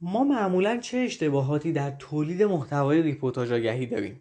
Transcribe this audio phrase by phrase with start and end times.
[0.00, 4.20] ما معمولا چه اشتباهاتی در تولید محتوای ریپورتاج آگهی داریم؟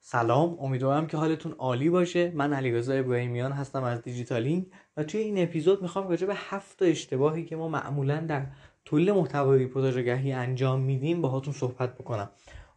[0.00, 2.32] سلام امیدوارم که حالتون عالی باشه.
[2.34, 7.44] من علیرضا ابراهیمیان هستم از دیجیتالینگ و توی این اپیزود می‌خوام راجع به هفت اشتباهی
[7.44, 8.46] که ما معمولا در
[8.84, 12.30] تولید محتوای ریپورتاج آگهی انجام میدیم باهاتون صحبت بکنم.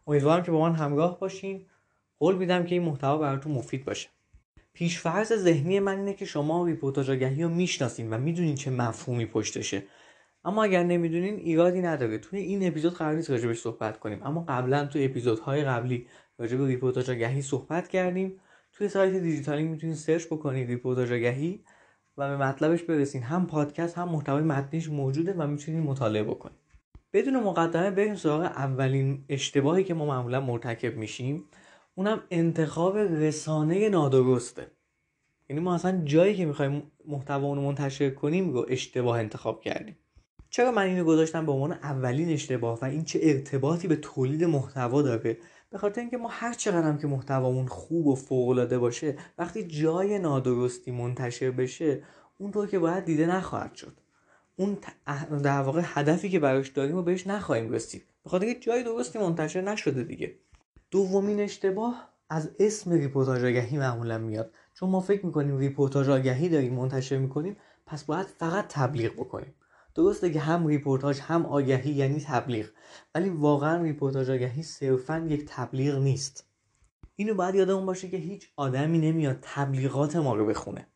[0.06, 1.66] امیدوارم که با من همراه باشین.
[2.18, 4.08] قول میدم که این محتوا براتون مفید باشه.
[4.72, 9.82] پیشفرض ذهنی من اینه که شما ریپورتاج آگهی رو می‌شناسین و می‌دونین چه مفهومی پشتشه.
[10.44, 14.22] اما اگر نمی‌دونین ایرادی نداره توی این اپیزود قرار نیست راجبش صحبت کنیم.
[14.22, 16.06] اما قبلا توی اپیزودهای قبلی
[16.38, 18.40] راجب ریپورتاج آگهی صحبت کردیم.
[18.72, 21.64] توی سایت دیجیتالینگ می‌تونید search بکنید ریپورتاج آگهی
[22.16, 23.22] و به مطلبش برسین.
[23.22, 26.56] هم پادکست هم محتوای متنیش موجوده و می‌تونید مطالعه بکنید
[27.12, 31.44] بدون مقدمه بریم سراغ اولین اشتباهی که ما معمولا مرتکب میشیم.
[31.94, 34.66] اونم انتخاب رسانه نادرسته
[35.48, 39.96] یعنی ما اصلا جایی که می‌خوایم محتوا رو منتشر کنیم رو اشتباه انتخاب کردیم.
[40.50, 45.02] چرا من اینو گذاشتم به عنوان اولین اشتباه و این چه ارتباطی به تولید محتوا
[45.02, 45.36] داره؟
[45.70, 49.66] به خاطر اینکه ما هر چقدر هم که محتوامون خوب و فوق العاده باشه وقتی
[49.66, 52.02] جای نادرستی منتشر بشه
[52.38, 53.92] اونطور که باید دیده نخواهد شد.
[54.56, 54.78] اون
[55.42, 58.02] در واقع هدفی که براش داریم و بهش نخواهیم رسید.
[58.24, 60.34] به خاطر اینکه جای درستی منتشر نشده دیگه.
[60.90, 64.52] دومین اشتباه از اسم ریپورتاج آگهی معمولا میاد.
[64.74, 69.54] چون ما فکر می‌کنیم ریپورتاج آگهی داریم منتشر می‌کنیم پس باید فقط تبلیغ بکنیم.
[70.00, 72.66] درسته که هم ریپورتاج هم آگهی یعنی تبلیغ.
[73.14, 76.46] ولی واقعا ریپورتاج آگهی صرفا یک تبلیغ نیست.
[77.16, 80.86] اینو باید یادمون باشه که هیچ آدمی نمیاد تبلیغات ما رو بخونه.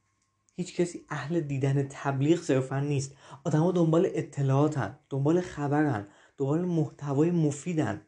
[0.56, 3.16] هیچ کسی اهل دیدن تبلیغ صرفا نیست.
[3.44, 6.06] آدما دنبال اطلاعاتن دنبال خبرن
[6.38, 8.06] دنبال محتوای مفیدن.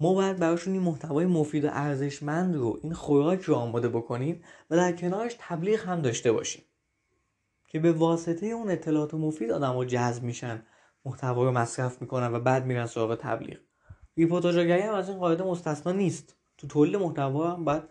[0.00, 4.76] ما باید براشون این محتوای مفید و ارزشمند رو این خوراک رو آماده بکنیم و
[4.76, 6.62] در کنارش تبلیغ هم داشته باشیم.
[7.68, 10.62] که به واسطه اون اطلاعات مفید آدم ها جذب میشن
[11.04, 13.58] محتوا رو مصرف می‌کنن و بعد میرن سراغ تبلیغ.
[14.16, 16.36] ریپورتاج آگهی هم از این قاعده مستثنا نیست.
[16.58, 17.82] تو تولید محتوا هم باید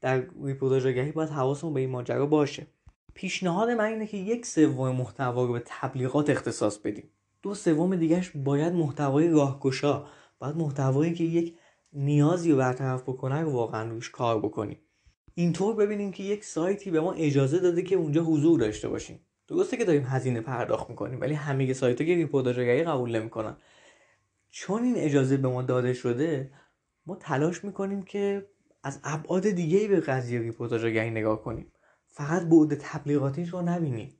[0.00, 2.66] در ریپورتاج آگهی باید حواسمون به این ماجرا باشه.
[3.14, 7.10] پیشنهاد من اینه که یک سوم محتوا رو به تبلیغات اختصاص بدیم.
[7.42, 10.06] دو سوم دیگهش باید محتوای راهگشا
[10.38, 11.56] باید محتوایی که یک
[11.92, 14.78] نیازی رو برطرف بکنه رو واقعا روش کار بکنیم.
[15.34, 19.20] اینطور ببینیم که یک سایتی به ما اجازه داده که اونجا حضور داشته باشیم.
[19.48, 23.56] درسته که داریم هزینه پرداخت می‌کنیم ولی همه سایت ها که ریپورتاج آگهی قبول نمی‌کنن.
[24.50, 26.50] چون این اجازه به ما داده شده
[27.06, 28.46] ما تلاش می‌کنیم که
[28.82, 31.72] از ابعاد دیگه به قضیه ریپورتاج آگهی نگاه کنیم.
[32.06, 34.18] فقط بعد تبلیغاتیش رو نبینیم.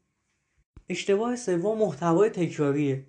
[0.88, 3.06] اشتباه سوم محتوای تکراریه.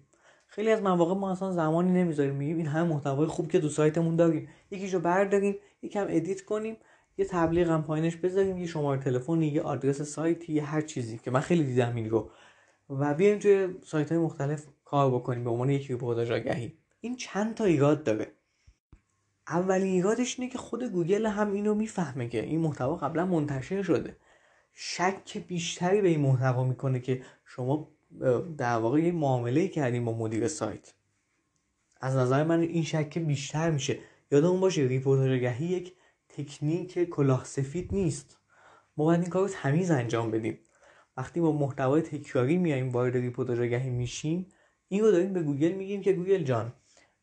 [0.47, 2.35] خیلی از مواقع ما اصلا زمانی نمی‌ذاریم.
[2.35, 4.49] میگیم این همه محتوای خوب که تو سایتمون داریم.
[4.71, 6.77] یکیشو برداریم یکم edit کنیم.
[7.17, 11.31] یه تبلیغ هم پایینش بذاریم یه شماره تلفنی یه آدرس سایتی یه هر چیزی که
[11.31, 12.31] من خیلی دیدم این رو.
[12.89, 17.55] و بیایم توی سایت های مختلف کار بکنیم به عنوان یک ریپورتاج آگهی این چند
[17.55, 18.31] تا ایراد داره.
[19.47, 24.17] اولین ایرادش اینه که خود گوگل هم اینو می‌فهمه که این محتوا قبلا منتشر شده.
[24.73, 27.87] شک بیشتری به این محتوا می‌کنه که شما
[28.57, 30.93] در واقع یه معامله کردیم با مدیر سایت.
[32.01, 33.99] از نظر من این شک بیشتر میشه.
[34.31, 35.93] یادمون باشه ریپورتاج آگهی یک
[36.37, 38.39] تکنیک کلاه سفید نیست.
[38.97, 40.59] ما باید این کار رو تمیز انجام بدیم.
[41.17, 44.47] وقتی با محتوای تکراری میایم وارد ریپورتاج آگهی میشیم
[44.87, 46.73] این رو داریم به گوگل میگیم که گوگل جان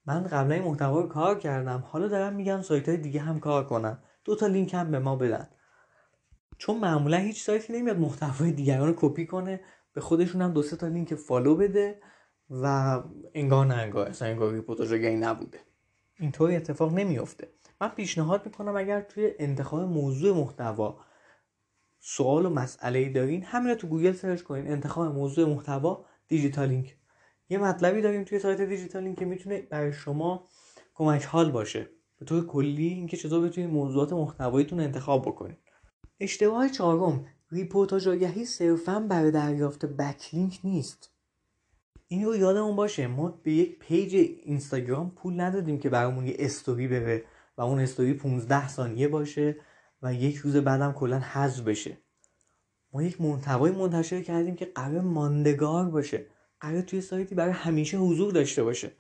[0.07, 3.67] من قبلا این محتوا رو کار کردم حالا دارم میگم سایت های دیگه هم کار
[3.67, 5.49] کنم دو تا لینک هم به ما بدن.
[6.59, 9.61] چون معمولا هیچ سایتی نمیاد محتوای دیگران رو کپی کنه
[9.93, 12.01] به خودشون هم دو سه تا لینک follow بده
[12.51, 13.03] و
[13.35, 15.59] انگار نه انگار اصلا انگار ریپورتاج آگهی نبوده.
[16.19, 17.49] اینطوری اتفاق نمیافته.
[17.83, 21.01] من پیشنهاد می‌کنم اگر توی انتخاب موضوع محتوا
[22.01, 24.73] سوال و مسئله ای دارین همین رو تو گوگل search کنین.
[24.73, 26.97] انتخاب موضوع محتوا دیجیتالینگ.
[27.49, 30.49] یه مطلبی داریم توی سایت دیجیتالینگ که می‌تونه برای شما
[30.95, 31.89] کمک حال باشه.
[32.19, 35.59] به طور کلی اینکه چطور بتونید موضوعات محتواییتون انتخاب بکنید.
[36.21, 41.11] اشتباه چهارم ریپورتاج آگهی صرفا برای دریافت backlink نیست.
[42.09, 46.89] این رو یادمون باشه ما به یک پیج اینستاگرام پول ندادیم که برامون یه استوری
[46.89, 47.25] بره
[47.69, 49.57] اون استوری 15 ثانیه باشه
[50.03, 51.99] و یک روز بعدم کلا حذف بشه.
[52.93, 56.27] ما یک محتوای منتشر کردیم که قرار ماندگار باشه.
[56.61, 58.93] قرار توی سایتی برای همیشه حضور داشته باشه.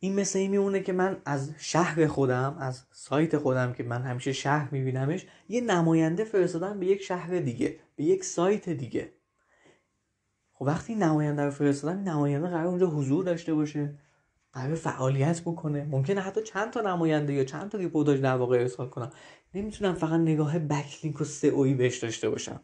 [0.00, 4.22] این مثل این میمونه که من از شهر خودم از سایت خودم که من مثل
[4.22, 9.12] یه شهر میبینمش یه نماینده فرستادم به یک شهر دیگه به یک سایت دیگه.
[10.52, 13.94] خب وقتی نماینده رو فرستادم نماینده قرار اونجا حضور داشته باشه.
[14.52, 15.84] قرار فعالیت بکنه.
[15.84, 19.10] ممکنه حتی چند تا نماینده یا چند تا ریپورتاج در واقع ارسال کنم
[19.54, 22.60] نمی‌تونم فقط نگاه backlink و سئویی بهش داشته باشم.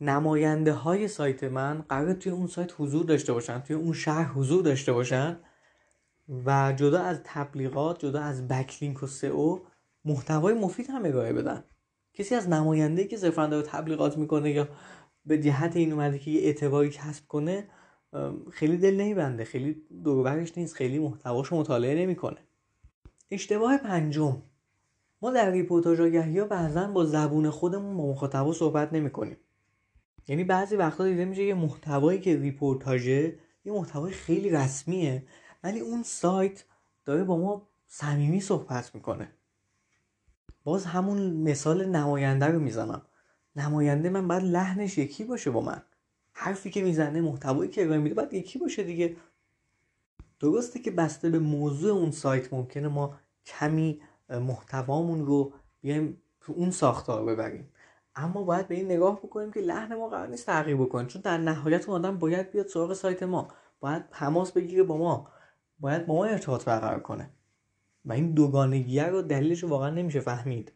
[0.00, 4.62] نماینده های سایت من قرار توی اون سایت حضور داشته باشن توی اون شهر حضور
[4.62, 5.40] داشته باشن
[6.46, 9.58] و جدا از تبلیغات جدا از backlink و سئو
[10.04, 11.64] محتوای مفید هم ارائه بدن.
[12.14, 14.68] کسی از نماینده که صرفا داره تبلیغات می‌کنه یا
[15.26, 17.68] به جهت این اومده که یه اعتباری کسب کنه
[18.50, 22.38] خیلی دل نمیبنده خیلی دوربرش نیست خیلی محتواشو مطالعه نمی‌کنه.
[23.30, 24.42] اشتباه پنجم.
[25.22, 29.36] ما در ریپورتاج آگهی ها بعضا با زبون خودمون با مخاطبا صحبت نمی‌کنیم.
[30.28, 35.26] یعنی بعضی وقتا دیده میشه یه محتوایی که ریپورتاژه یه محتوای خیلی رسمیه
[35.64, 36.64] ولی اون سایت
[37.04, 39.28] داره با ما صمیمی صحبت می‌کنه.
[40.64, 43.02] باز همون مثال نماینده رو می‌زنم.
[43.56, 45.82] نماینده من باید لحنش یکی باشه با من.
[46.32, 49.16] حرفی که می‌زنه محتوایی که ارائه میده باید یکی باشه دیگه.
[50.40, 56.70] درسته که بسته به موضوع اون سایت ممکنه ما کمی محتوامون رو بیایم تو اون
[56.70, 57.68] ساختار ببریم.
[58.14, 61.06] اما باید به این نگاه بکنیم که لحن ما قرار نیست تغییر بکنه.
[61.06, 63.48] چون در نهایت اون آدم باید بیاد سراغ سایت ما.
[63.80, 65.28] باید تماس بگیره با ما.
[65.80, 67.30] باید با ما ارتباط برقرار کنه.
[68.04, 70.72] و این دوگانگیه رو دلیلش واقعا نمیشه فهمید.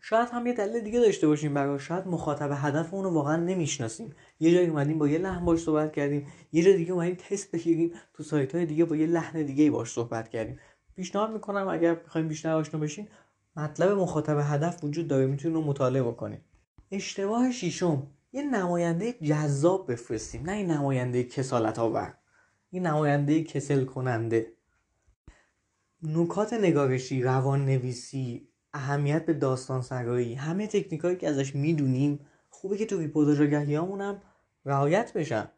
[0.00, 4.14] شاید هم یه دلیل دیگه داشته باشیم برای شاید مخاطب هدف اون واقعا نمی‌شناسیم.
[4.40, 6.26] یه جایی اومدیم با یه لحن باش صحبت کردیم.
[6.52, 7.92] یه جای دیگه اومدیم تست بگیریم.
[8.14, 10.58] تو سایت های دیگه با یه لحن دیگه باش صحبت کردیم.
[10.96, 13.08] پیشنهاد می‌کنم اگر بخوایم بیشتر آشنا بشین
[13.56, 15.26] مطلب مخاطب هدف وجود داره.
[15.26, 16.40] می‌تونیم رو مطالعه بکنیم
[16.90, 20.42] اشتباه شیشم یه نماینده جذاب بفرستیم.
[20.42, 22.14] نه این نماینده کسالت آور
[22.70, 24.52] این نماینده کسل کننده
[26.02, 32.20] نکات نگارشی روان نویسی اهمیت به داستان سرایی همه تکنیکایی که ازش می‌دونیم
[32.50, 34.22] خوبه که تو ریپورتاج آگهیامون هم
[34.64, 35.48] رعایت بشن.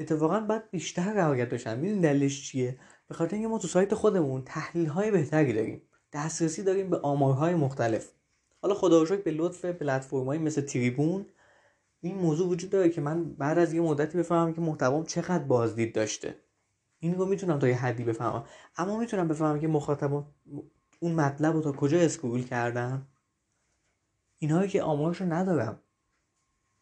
[0.00, 1.78] اتفاقا باید بیشتر رعایت بشن.
[1.78, 2.78] می‌دونی دلیلش چیه؟
[3.08, 5.82] به خاطر اینکه ما تو سایت خودمون تحلیل های بهتری داریم.
[6.12, 8.10] دسترسی داریم به آمارهای مختلف.
[8.62, 11.26] حالا خدا به لطف پلتفرمایی مثل تریبون
[12.00, 15.94] این موضوع وجود داره که من بعد از یه مدتی بفهمم که محتوام چقدر بازدید
[15.94, 16.36] داشته.
[16.98, 18.44] این رو می‌تونم تا یه حدی بفهمم.
[18.76, 20.24] اما می‌تونم بفهمم که مخاطب
[21.00, 23.06] اون مطلب رو تا کجا اسکرول کردم؟
[24.38, 25.80] اینهایی که آمارش رو ندارم.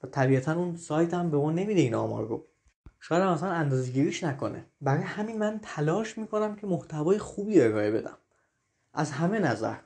[0.03, 2.47] و طبیعتا اون سایت هم به ما نمیده این آمار رو.
[3.01, 4.67] شاید اصلا اندازه گیریش نکنه.
[4.81, 8.19] برای همین من تلاش می‌کنم که محتوای خوبی ارائه بدم.
[8.95, 9.77] از همه نظر.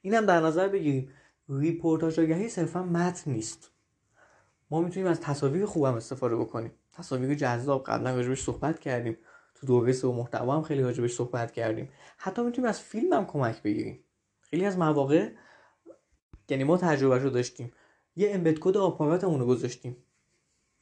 [0.00, 1.12] اینم در نظر بگیریم.
[1.48, 3.70] ریپورتاج آگهی صرفا متن نیست.
[4.70, 6.72] ما می‌تونیم از تصاویر خوبم استفاده بکنیم.
[6.92, 7.84] تصاویر جذاب.
[7.84, 9.16] قبلا راجبش صحبت کردیم.
[9.60, 11.88] تو دوره و محتوا هم خیلی راجبش صحبت کردیم.
[12.16, 14.04] حتی می‌تونیم از فیلم هم کمک بگیریم.
[14.40, 15.30] خیلی از مواقع
[16.48, 17.72] یعنی ما تجربه رو داشتیم.
[18.16, 19.96] یه embed code آپاراتمون رو گذاشتیم.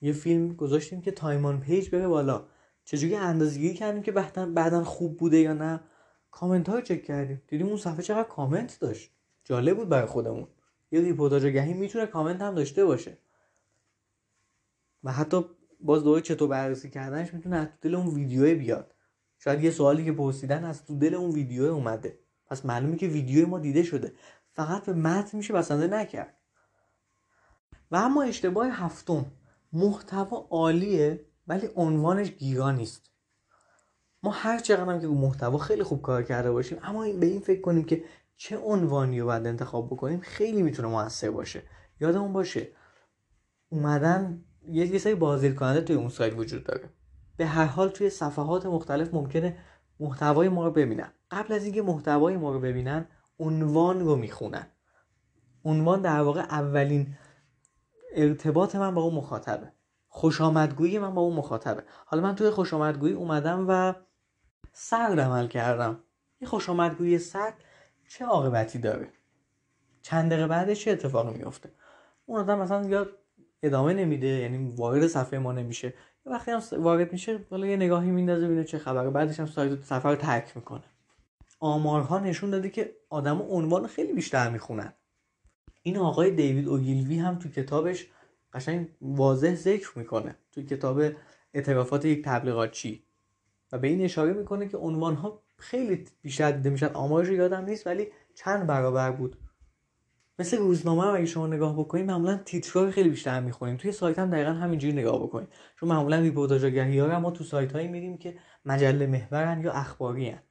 [0.00, 2.46] یه فیلم گذاشتیم که time on page بره بالا.
[2.84, 5.81] چجوری اندازگیری کردیم که بعدا بعدا خوب بوده یا نه؟
[6.31, 7.42] کامنت ها چک کردیم.
[7.46, 9.10] دیدیم اون صفحه چقدر کامنت داشت.
[9.44, 10.48] جالب بود برای خودمون.
[10.90, 13.19] یه رپورتاژ آگهی می‌تونه کامنت هم داشته باشه.
[15.04, 15.44] و حتی
[15.80, 18.94] باز دوباره چطور بررسی کردنش می‌تونه از تو دل اون ویدیو بیاد.
[19.38, 22.19] شاید یه سوالی که پرسیدن از تو دل اون ویدیو اومده.
[22.46, 24.12] پس معلومه که ویدیو ما دیده شده.
[24.52, 26.34] فقط به متن میشه بسنده نکرد.
[27.90, 29.26] و اما اشتباه هفتم
[29.72, 33.10] محتوا عالیه ولی عنوانش گیرا نیست.
[34.22, 37.60] ما هر چقدر هم که محتوا خیلی خوب کار کرده باشیم اما به این فکر
[37.60, 38.04] کنیم که
[38.36, 41.62] چه عنوانی رو باید انتخاب بکنیم خیلی می‌تونه موثر باشه.
[42.00, 42.69] یادمون باشه
[43.69, 46.91] اومدن یه سری بازدید کننده توی اون سایت وجود داره.
[47.37, 49.56] به هر حال توی صفحات مختلف ممکنه
[50.00, 51.13] محتوای ما رو ببینن.
[51.31, 53.06] قبل از اینکه محتوای ما رو ببینن
[53.39, 54.67] عنوان رو می‌خونن.
[55.65, 57.17] عنوان در واقع اولین
[58.15, 59.72] ارتباط من با اون مخاطبه.
[60.08, 61.82] خوش آمدگویی من با اون مخاطبه.
[62.06, 63.94] حالا من توی خوش آمدگویی اومدم و
[64.72, 66.01] سرد عمل کردم.
[66.39, 67.55] این خوش آمدگویی سرد
[68.08, 69.13] چه عاقبتی داره؟
[70.03, 71.72] چند دقیقه بعدش چه اتفاقی میفته
[72.27, 73.06] اون آدم مثلا یا
[73.62, 75.94] ادامه نمیده یعنی وارد صفحه ما نمیشه.
[76.27, 79.10] وقتی هم وارد میشه حالا یه نگاهی میندازه ببینه چه خبره.
[79.10, 80.84] بعدش هم سایت سفر رو ترک می‌کنه.
[81.60, 84.93] آمارها نشون داده که آدم عنوان خیلی بیشتر می‌خونن.
[85.82, 88.06] این آقای دیوید اوگیلوی هم تو کتابش
[88.53, 90.36] قشنگ واضح ذکر می‌کنه.
[90.53, 91.03] تو کتاب
[91.55, 93.05] اعترافات یک تبلیغاتچی.
[93.72, 96.86] و به این اشاره می‌کنه که عنوان ها خیلی بیشتر دیده میشن.
[96.86, 99.36] آمارش یادم نیست ولی چند برابر بود.
[100.38, 103.76] مثل روزنامه هم اگه شما نگاه بکنید معمولا تیترها خیلی بیشتر می‌خونیم.
[103.76, 105.48] توی سایت هم دقیقا همینجوری نگاه بکنید
[105.80, 110.28] چون معمولا ریپورتاج آگهی ها ما تو سایت هایی میریم که مجله محورن یا اخباری
[110.28, 110.42] هن.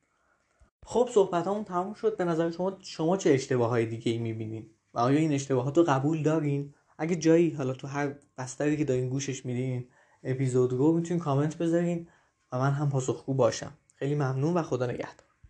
[0.86, 2.18] خب صحبت همون تموم شد.
[2.18, 5.84] به نظر شما شما چه اشتباه های دیگه ای می‌بینید و آیا این اشتباهات رو
[5.84, 9.88] قبول دارین؟ اگه جایی حالا تو هر بستری که دارین گوشش میدین
[10.24, 12.08] اپیزود رو می‌تونین کامنت بذارین
[12.52, 13.72] و من هم پاسخگو باشم.
[13.96, 15.27] خیلی ممنون و خدا نگهدار.